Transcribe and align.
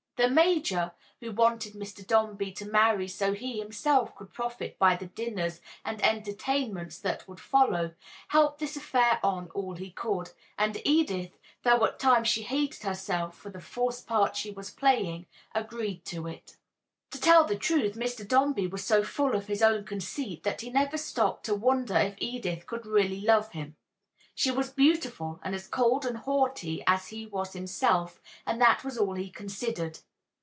The 0.23 0.29
major 0.29 0.91
(who 1.19 1.31
wanted 1.31 1.73
Mr. 1.73 2.05
Dombey 2.05 2.51
to 2.51 2.63
marry 2.65 3.07
so 3.07 3.33
he 3.33 3.57
himself 3.57 4.13
could 4.15 4.31
profit 4.31 4.77
by 4.77 4.95
the 4.95 5.07
dinners 5.07 5.61
and 5.83 5.99
entertainments 6.03 6.99
that 6.99 7.27
would 7.27 7.39
follow) 7.39 7.95
helped 8.27 8.59
this 8.59 8.77
affair 8.77 9.19
on 9.23 9.49
all 9.55 9.73
he 9.77 9.89
could, 9.89 10.29
and 10.59 10.79
Edith, 10.85 11.39
though 11.63 11.83
at 11.85 11.97
times 11.97 12.27
she 12.27 12.43
hated 12.43 12.83
herself 12.83 13.35
for 13.35 13.49
the 13.49 13.59
false 13.59 13.99
part 13.99 14.35
she 14.35 14.51
was 14.51 14.69
playing, 14.69 15.25
agreed 15.55 16.05
to 16.05 16.27
it. 16.27 16.55
To 17.09 17.19
tell 17.19 17.43
the 17.45 17.55
truth, 17.55 17.95
Mr. 17.95 18.25
Dombey 18.27 18.67
was 18.67 18.83
so 18.85 19.03
full 19.03 19.33
of 19.35 19.47
his 19.47 19.63
own 19.63 19.85
conceit 19.85 20.43
that 20.43 20.61
he 20.61 20.69
never 20.69 20.99
stopped 20.99 21.47
to 21.47 21.55
wonder 21.55 21.97
if 21.97 22.13
Edith 22.19 22.67
could 22.67 22.85
really 22.85 23.21
love 23.21 23.53
him. 23.53 23.75
She 24.35 24.51
was 24.51 24.69
beautiful 24.69 25.39
and 25.41 25.55
as 25.55 25.65
cold 25.67 26.05
and 26.05 26.17
haughty 26.17 26.83
as 26.85 27.07
he 27.07 27.25
was 27.25 27.53
himself, 27.53 28.21
and 28.45 28.61
that 28.61 28.83
was 28.83 28.99
all 28.99 29.15
he 29.15 29.31
considered. 29.31 29.97